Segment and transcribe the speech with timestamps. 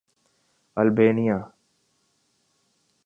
[0.77, 1.37] Albania